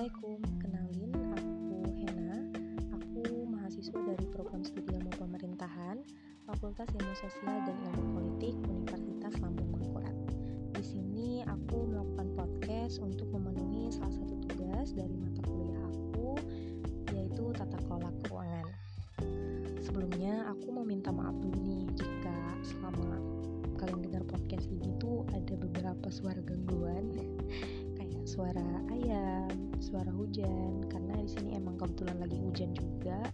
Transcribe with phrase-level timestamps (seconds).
[0.00, 2.40] Assalamualaikum, kenalin aku Hena.
[2.96, 3.20] Aku
[3.52, 6.00] mahasiswa dari program studi ilmu pemerintahan,
[6.48, 10.16] Fakultas Ilmu Sosial dan Ilmu Politik Universitas Lambung Mangkurat.
[10.72, 16.32] Di sini aku melakukan podcast untuk memenuhi salah satu tugas dari mata kuliah aku,
[17.12, 18.66] yaitu tata kelola keuangan.
[19.84, 23.20] Sebelumnya aku mau minta maaf dulu nih jika selama
[23.76, 27.04] kalian dengar podcast ini tuh ada beberapa suara gangguan
[28.30, 28.62] suara
[28.94, 29.29] ayam,
[29.80, 33.24] suara hujan karena di sini emang kebetulan lagi hujan juga.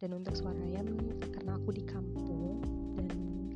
[0.00, 0.96] Dan untuk suara ayam
[1.28, 2.64] karena aku di kampung
[2.96, 3.10] dan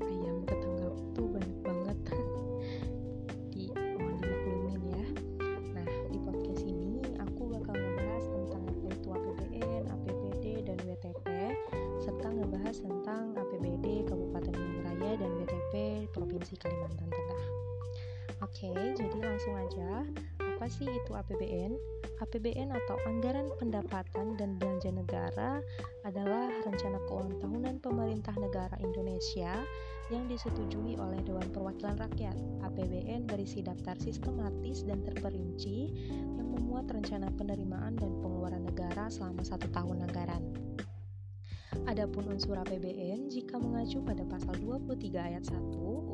[0.05, 1.99] ayam tetangga tuh banyak banget.
[3.55, 5.05] di mohon dimaklumin ya.
[5.73, 11.27] Nah, di podcast ini aku bakal ngebahas tentang itu APBN, APBD dan WTP
[12.03, 15.75] serta ngebahas tentang APBD Kabupaten Bandung Raya dan WTP
[16.13, 17.14] Provinsi Kalimantan
[20.75, 21.79] sih itu APBN?
[22.19, 25.63] APBN atau Anggaran Pendapatan dan Belanja Negara
[26.03, 29.63] adalah rencana keuangan tahunan pemerintah negara Indonesia
[30.11, 32.35] yang disetujui oleh Dewan Perwakilan Rakyat.
[32.67, 39.71] APBN berisi daftar sistematis dan terperinci yang memuat rencana penerimaan dan pengeluaran negara selama satu
[39.71, 40.43] tahun anggaran.
[41.87, 45.55] Adapun unsur APBN jika mengacu pada pasal 23 ayat 1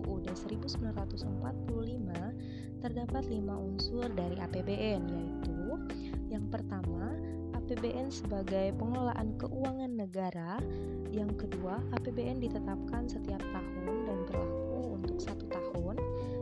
[0.04, 2.39] UUD 1945
[2.80, 5.60] terdapat lima unsur dari APBN yaitu
[6.32, 7.12] yang pertama
[7.70, 10.58] APBN sebagai pengelolaan keuangan negara.
[11.14, 15.94] Yang kedua APBN ditetapkan setiap tahun dan berlaku untuk satu tahun.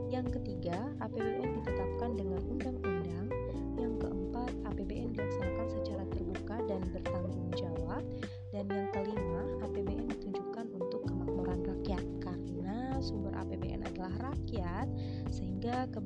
[0.08, 2.87] Yang ketiga APBN ditetapkan dengan undang-undang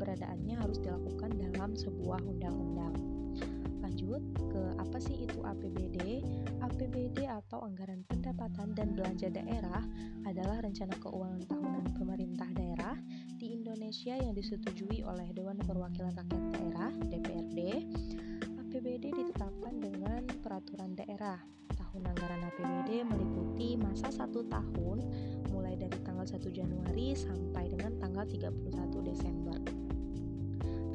[0.03, 2.91] keberadaannya harus dilakukan dalam sebuah undang-undang.
[3.86, 4.19] Lanjut
[4.50, 6.26] ke apa sih itu APBD?
[6.59, 9.78] APBD atau Anggaran Pendapatan dan Belanja Daerah
[10.26, 12.99] adalah rencana keuangan tahunan pemerintah daerah
[13.38, 17.59] di Indonesia yang disetujui oleh Dewan Perwakilan Rakyat Daerah (DPRD).
[18.59, 21.38] APBD ditetapkan dengan peraturan daerah.
[21.78, 24.99] Tahun anggaran APBD meliputi masa satu tahun
[25.55, 29.62] mulai dari tanggal 1 Januari sampai dengan tanggal 31 Desember.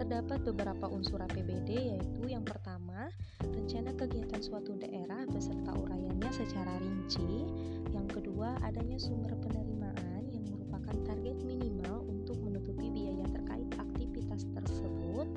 [0.07, 3.11] Terdapat beberapa unsur APBD yaitu yang pertama,
[3.43, 7.43] rencana kegiatan suatu daerah beserta uraiannya secara rinci.
[7.91, 15.27] Yang kedua, adanya sumber penerimaan yang merupakan target minimal untuk menutupi biaya terkait aktivitas tersebut.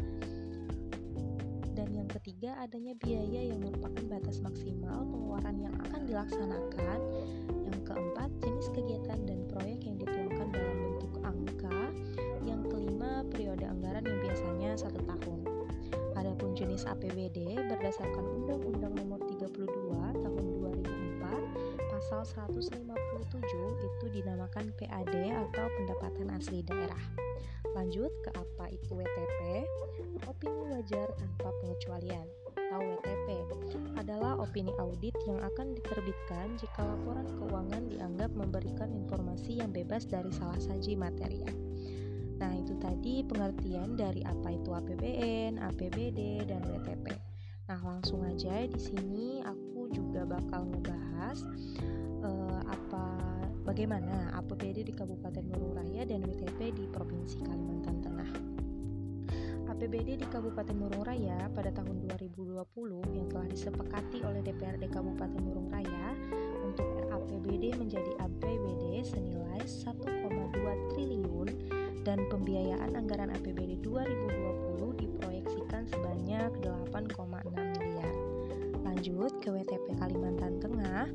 [1.75, 6.99] Dan yang ketiga, adanya biaya yang merupakan batas maksimal pengeluaran yang akan dilaksanakan.
[7.67, 8.31] Yang keempat,
[16.91, 19.63] APBD berdasarkan Undang-Undang Nomor 32
[20.27, 22.81] Tahun 2004 Pasal 157
[23.79, 27.05] itu dinamakan PAD atau Pendapatan Asli Daerah.
[27.77, 29.63] Lanjut ke apa itu WTP?
[30.27, 33.29] Opini wajar tanpa pengecualian atau WTP
[33.99, 40.31] adalah opini audit yang akan diterbitkan jika laporan keuangan dianggap memberikan informasi yang bebas dari
[40.35, 41.70] salah saji material.
[42.41, 47.13] Nah, itu tadi pengertian dari apa itu APBN, APBD, dan WTP.
[47.69, 51.39] Nah, langsung aja di sini aku juga bakal ngebahas
[52.25, 53.05] uh, apa
[53.63, 58.31] bagaimana APBD di Kabupaten Murung Raya dan WTP di Provinsi Kalimantan Tengah.
[59.71, 62.67] APBD di Kabupaten Murung Raya pada tahun 2020
[63.17, 66.17] yang telah disepakati oleh DPRD Kabupaten Murung Raya
[66.61, 70.20] untuk RAPBD menjadi APBD senilai 1,2 triliun
[72.03, 78.15] dan pembiayaan anggaran APBD 2020 diproyeksikan sebanyak 8,6 miliar.
[78.81, 81.07] Lanjut ke WTP Kalimantan Tengah,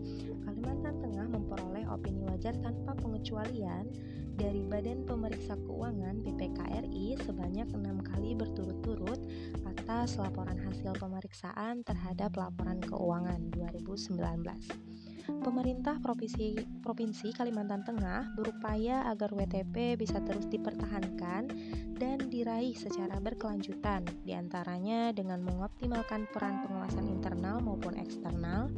[0.45, 3.89] Kalimantan Tengah memperoleh opini wajar tanpa pengecualian
[4.35, 9.19] dari Badan Pemeriksa Keuangan BPKRI sebanyak enam kali berturut-turut
[9.63, 14.84] atas laporan hasil pemeriksaan terhadap laporan keuangan 2019.
[15.25, 16.53] Pemerintah Provinsi,
[16.85, 21.49] Provinsi Kalimantan Tengah berupaya agar WTP bisa terus dipertahankan
[21.97, 28.69] dan diraih secara berkelanjutan, di antaranya dengan mengoptimalkan peran pengawasan internal maupun eksternal.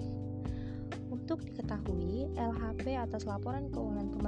[1.08, 4.27] Untuk diketahui, LHP atas laporan keuangan pemerintah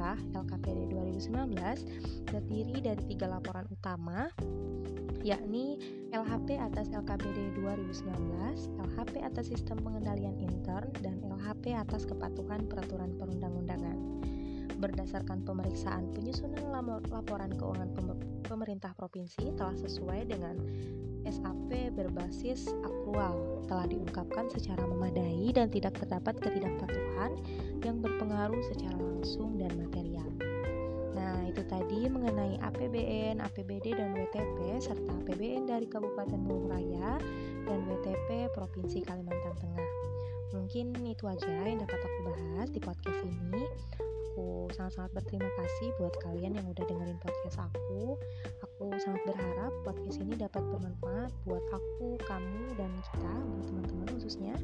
[0.00, 4.32] daerah LKPD 2019 terdiri dari tiga laporan utama,
[5.20, 5.76] yakni
[6.08, 14.24] LHP atas LKPD 2019, LHP atas sistem pengendalian intern, dan LHP atas kepatuhan peraturan perundang-undangan.
[14.80, 16.72] berdasarkan pemeriksaan penyusunan
[17.12, 17.92] laporan keuangan
[18.48, 20.56] pemerintah provinsi telah sesuai dengan
[21.28, 21.68] SAP
[22.00, 27.36] berbasis akrual telah diungkapkan secara memadai dan tidak terdapat ketidakpatuhan
[27.84, 30.24] yang berpengaruh secara langsung dan material.
[31.12, 37.20] Nah, itu tadi mengenai APBN, APBD, dan WTP serta APBN dari Kabupaten Bogor Raya
[37.68, 39.90] dan WTP Provinsi Kalimantan Tengah.
[40.50, 43.62] Mungkin itu aja yang dapat aku bahas di podcast ini
[44.30, 48.14] aku sangat-sangat berterima kasih buat kalian yang udah dengerin podcast aku.
[48.62, 54.54] Aku sangat berharap podcast ini dapat bermanfaat buat aku, kamu, dan kita, buat teman-teman khususnya.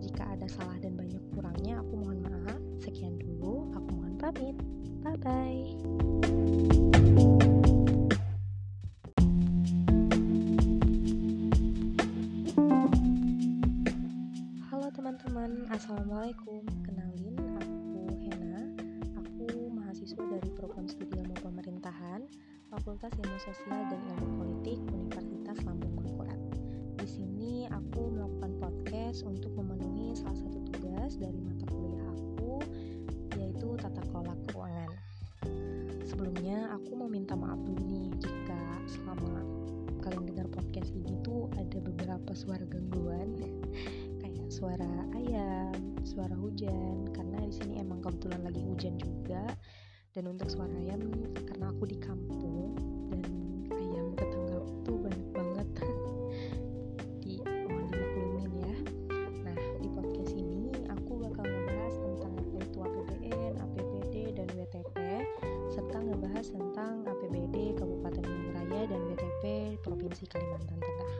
[0.00, 2.56] Jika ada salah dan banyak kurangnya, aku mohon maaf.
[2.80, 4.56] Sekian dulu, aku mohon pamit.
[5.04, 5.76] Bye-bye.
[20.86, 21.82] Halo teman-teman, Assalamualaikum.
[21.82, 22.22] Kenalin,
[22.70, 26.38] Fakultas Ilmu Sosial dan Ilmu Politik Universitas Lambung Mangkurat.
[27.02, 32.62] Di sini aku melakukan podcast untuk memenuhi salah satu tugas dari mata kuliah aku,
[33.34, 34.90] yaitu tata kelola keuangan.
[36.06, 39.42] Sebelumnya aku mau minta maaf dulu nih jika selama
[40.06, 43.34] kalian dengar podcast ini tuh ada beberapa suara gangguan
[44.22, 44.86] kayak suara
[45.18, 49.50] ayam, suara hujan karena di sini emang kebetulan lagi hujan juga
[50.16, 51.12] dan untuk suara ayam
[51.44, 52.72] karena aku di kampung
[53.12, 53.20] dan
[53.68, 55.68] ayam tetangga tuh banyak banget
[57.20, 58.74] di mohon dimaklumin ya
[59.44, 64.96] nah di podcast ini aku bakal ngebahas tentang itu APBN, APBD dan WTP
[65.76, 69.44] serta ngebahas tentang APBD Kabupaten Bandung Raya dan WTP
[69.84, 71.14] Provinsi Kalimantan Tengah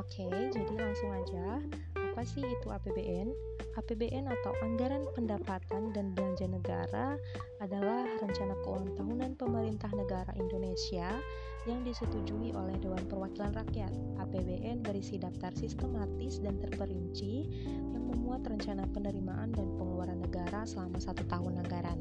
[0.00, 1.60] Oke, jadi langsung aja.
[2.00, 3.28] Apa sih itu APBN?
[3.72, 7.16] APBN atau Anggaran Pendapatan dan Belanja Negara
[7.64, 11.16] adalah rencana keuangan tahunan pemerintah negara Indonesia
[11.64, 13.88] yang disetujui oleh Dewan Perwakilan Rakyat.
[14.20, 17.48] APBN berisi daftar sistematis dan terperinci
[17.96, 21.96] yang memuat rencana penerimaan dan pengeluaran negara selama satu tahun anggaran.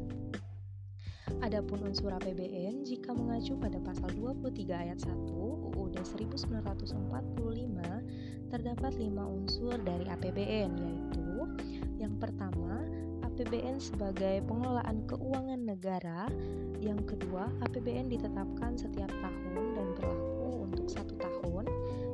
[1.40, 9.80] Adapun unsur APBN jika mengacu pada pasal 23 ayat 1 UUD 1945 terdapat lima unsur
[9.80, 11.21] dari APBN yaitu
[12.22, 12.86] pertama,
[13.26, 16.30] APBN sebagai pengelolaan keuangan negara.
[16.78, 21.66] Yang kedua, APBN ditetapkan setiap tahun dan berlaku untuk satu tahun.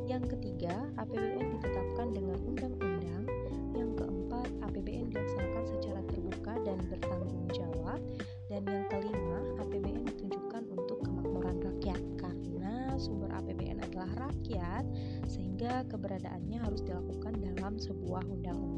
[0.07, 3.27] Yang ketiga, APBN ditetapkan dengan undang-undang.
[3.75, 8.00] Yang keempat, APBN dilaksanakan secara terbuka dan bertanggung jawab.
[8.48, 14.88] Dan yang kelima, APBN ditunjukkan untuk kemakmuran rakyat karena sumber APBN adalah rakyat,
[15.27, 18.76] sehingga keberadaannya harus dilakukan dalam sebuah undang-undang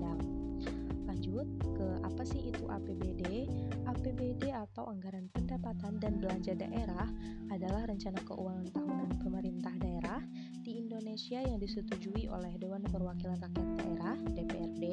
[2.30, 3.50] sih itu APBD?
[3.90, 7.10] APBD atau Anggaran Pendapatan dan Belanja Daerah
[7.50, 10.22] adalah rencana keuangan tahunan pemerintah daerah
[10.62, 14.84] di Indonesia yang disetujui oleh Dewan Perwakilan Rakyat Daerah (DPRD).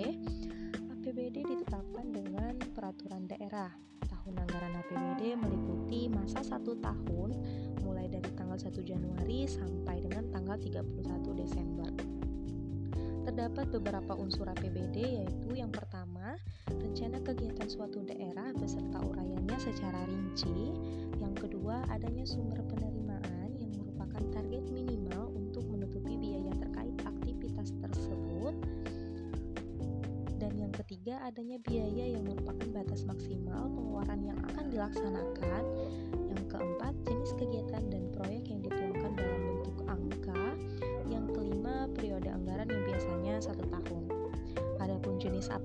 [0.97, 3.69] APBD ditetapkan dengan peraturan daerah.
[4.09, 7.37] Tahun anggaran APBD meliputi masa satu tahun
[7.85, 12.16] mulai dari tanggal 1 Januari sampai dengan tanggal 31 Desember.
[13.37, 16.41] Terdapat beberapa unsur APBD yaitu yang pertama,
[16.73, 20.73] rencana kegiatan suatu daerah beserta uraiannya secara rinci.
[21.21, 28.57] Yang kedua, adanya sumber penerimaan yang merupakan target minimal untuk menutupi biaya terkait aktivitas tersebut.
[30.41, 35.65] Dan yang ketiga, adanya biaya yang merupakan batas maksimal pengeluaran yang akan dilaksanakan.
[36.33, 37.85] Yang keempat, jenis kegiatan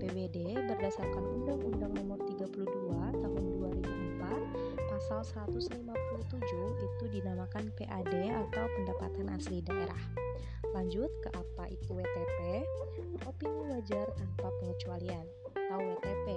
[0.01, 2.57] APBD berdasarkan Undang-Undang Nomor 32
[3.21, 3.43] Tahun
[4.17, 5.77] 2004 Pasal 157
[6.81, 10.01] itu dinamakan PAD atau Pendapatan Asli Daerah.
[10.73, 12.65] Lanjut ke apa itu WTP?
[13.29, 16.27] Opini wajar tanpa pengecualian atau WTP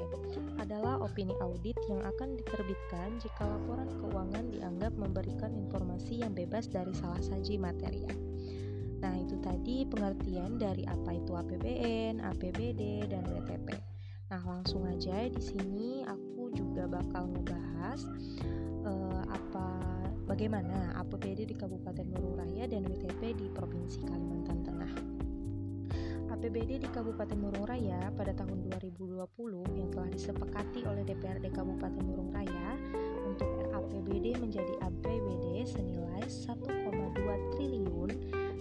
[0.61, 6.93] adalah opini audit yang akan diterbitkan jika laporan keuangan dianggap memberikan informasi yang bebas dari
[6.93, 8.13] salah saji material.
[9.05, 13.77] Nah, itu tadi pengertian dari apa itu APBN, APBD, dan WTP.
[14.33, 18.01] Nah, langsung aja di sini aku juga bakal ngebahas
[18.89, 19.69] uh, apa
[20.25, 24.93] bagaimana APBD di Kabupaten Murung Raya dan WTP di Provinsi Kalimantan Tengah.
[26.33, 29.21] APBD di Kabupaten Murung Raya pada tahun 2020
[29.81, 32.81] yang telah disepakati oleh DPRD Kabupaten Murung Raya
[33.29, 36.65] untuk RAPBD menjadi APBD senilai 1,2
[37.53, 37.54] triliun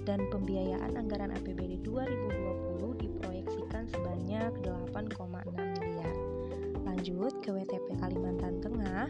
[0.03, 5.19] dan pembiayaan anggaran APBD 2020 diproyeksikan sebanyak 8,6
[5.55, 6.15] miliar.
[6.83, 9.07] Lanjut ke WTP Kalimantan Tengah,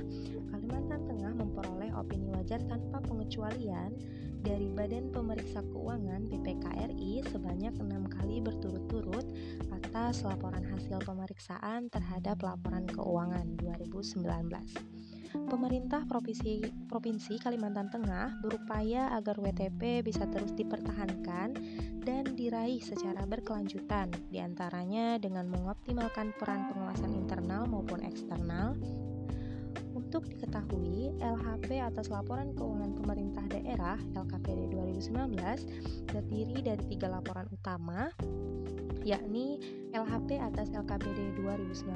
[0.53, 3.97] Kalimantan Tengah memperoleh opini wajar tanpa pengecualian
[4.43, 9.25] dari Badan Pemeriksa Keuangan BPKRI sebanyak enam kali berturut-turut
[9.71, 15.12] atas laporan hasil pemeriksaan terhadap laporan keuangan 2019
[15.49, 21.57] pemerintah Provinsi, Provinsi Kalimantan Tengah berupaya agar WTP bisa terus dipertahankan
[22.03, 28.75] dan diraih secara berkelanjutan, di antaranya dengan mengoptimalkan peran pengawasan internal maupun eksternal.
[29.93, 38.13] Untuk diketahui, LHP atas laporan keuangan pemerintah daerah LKPD 2019 terdiri dari tiga laporan utama,
[39.03, 39.59] yakni
[39.91, 41.91] LHP atas LKPD 2019,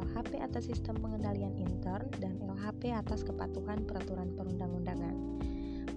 [0.00, 5.16] LHP atas Sistem Pengendalian Intern, dan LHP atas Kepatuhan Peraturan Perundang-undangan.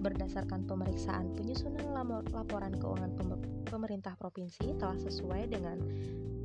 [0.04, 3.16] Berdasarkan pemeriksaan penyusunan laporan keuangan
[3.64, 5.80] pemerintah provinsi telah sesuai dengan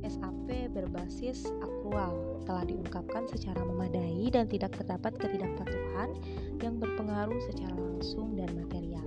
[0.00, 6.16] SAP berbasis akrual, telah diungkapkan secara memadai dan tidak terdapat ketidakpatuhan
[6.64, 9.04] yang berpengaruh secara langsung dan material.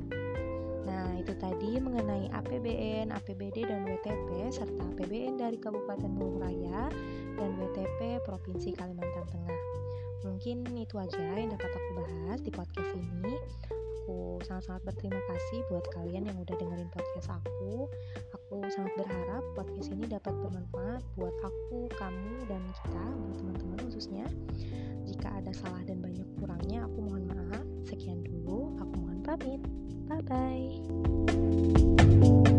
[1.04, 6.88] Nah, itu tadi mengenai APBN, APBD, dan WTP, serta APBN dari Kabupaten Bogor Raya
[7.36, 9.60] dan WTP Provinsi Kalimantan Tengah.
[10.24, 13.36] Mungkin itu aja yang dapat aku bahas di podcast ini.
[14.04, 17.92] Aku sangat-sangat berterima kasih buat kalian yang udah dengerin podcast aku.
[18.40, 24.26] Aku sangat berharap podcast ini dapat bermanfaat buat aku, kamu, dan kita, buat teman-teman khususnya.
[25.04, 27.64] Jika ada salah dan banyak kurangnya, aku mohon maaf.
[27.84, 29.62] Sekian dulu, aku mohon pamit.
[30.08, 32.54] Bye bye.